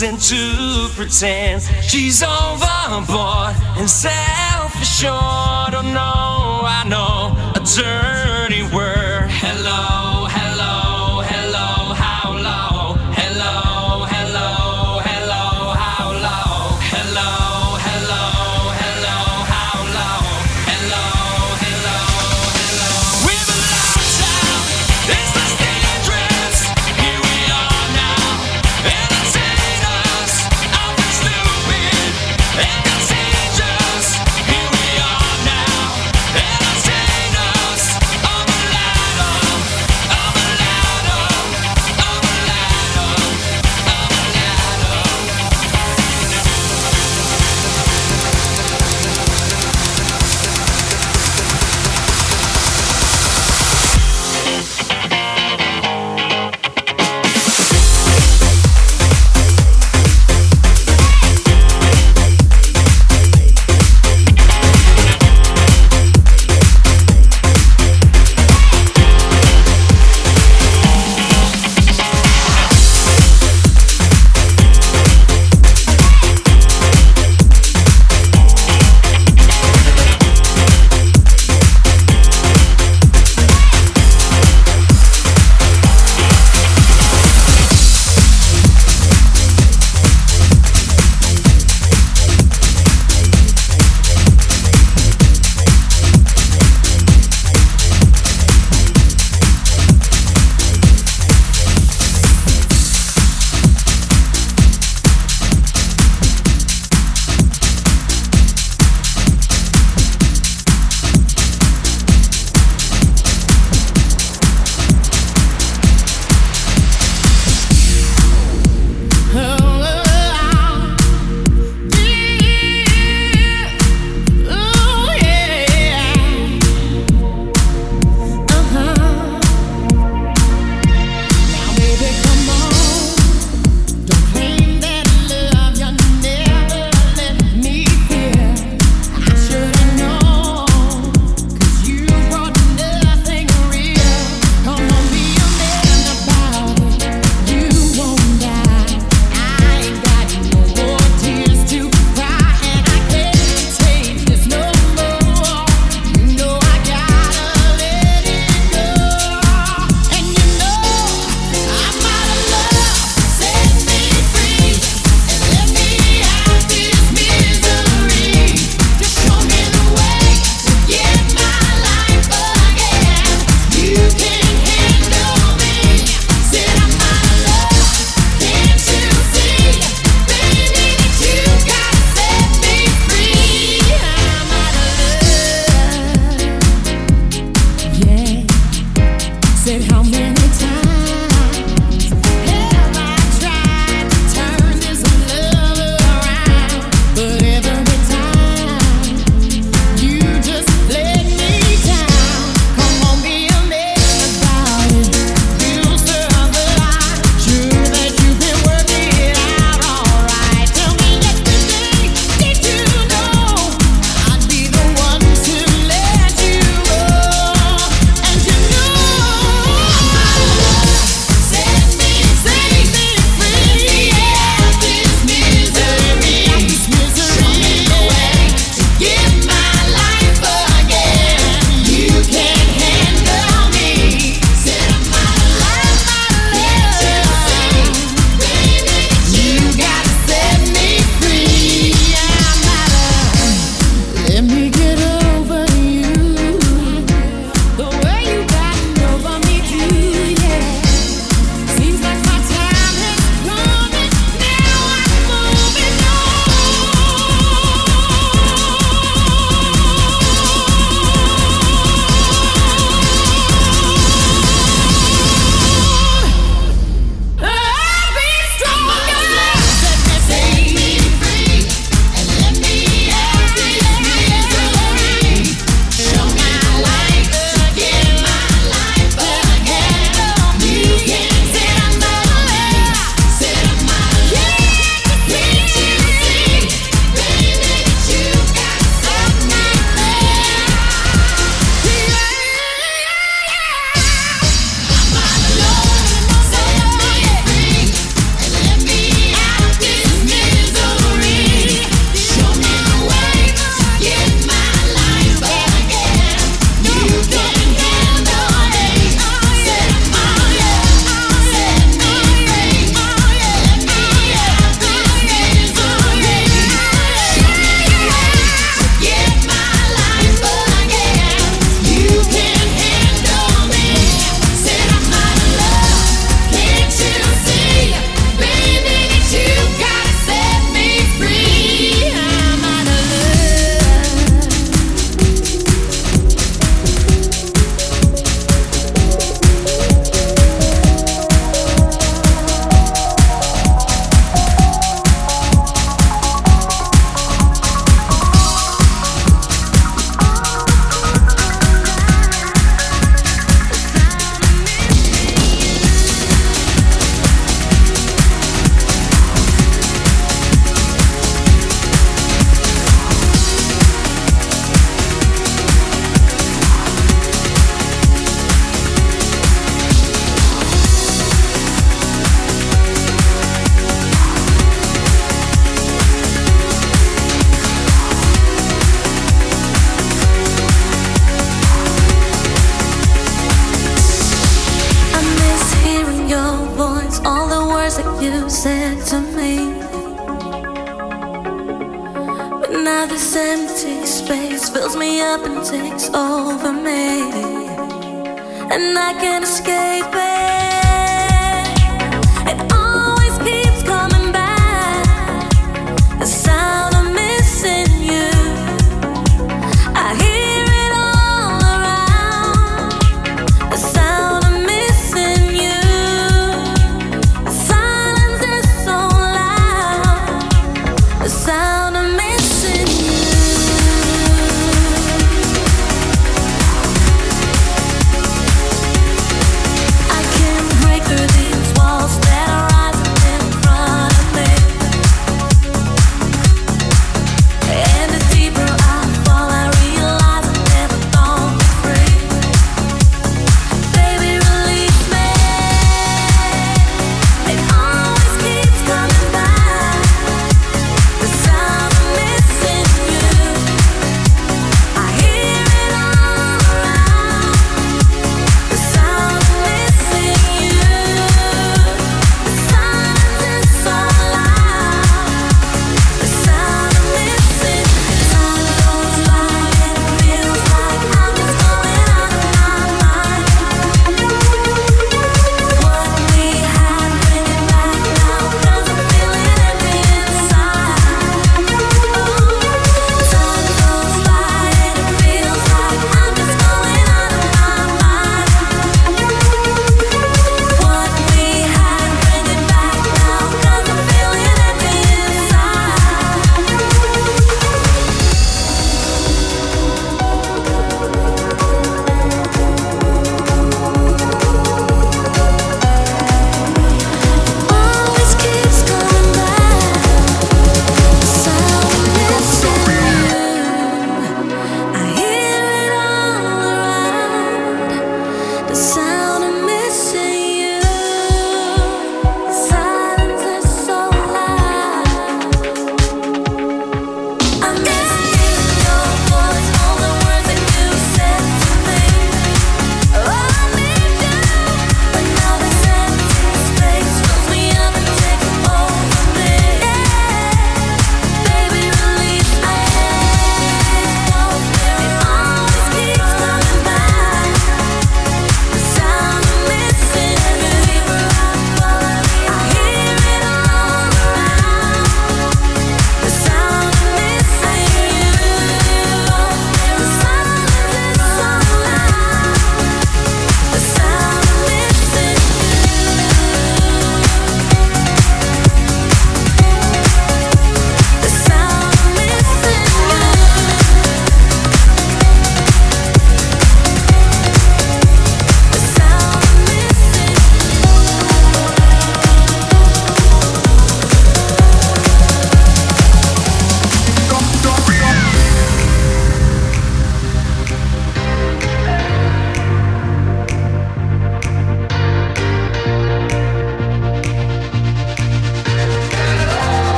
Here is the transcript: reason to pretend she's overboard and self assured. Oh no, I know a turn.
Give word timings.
reason 0.00 0.16
to 0.16 0.88
pretend 0.94 1.60
she's 1.82 2.22
overboard 2.22 3.56
and 3.76 3.90
self 3.90 4.72
assured. 4.80 5.74
Oh 5.74 5.82
no, 5.82 6.62
I 6.64 6.84
know 6.86 7.34
a 7.60 7.64
turn. 7.64 8.07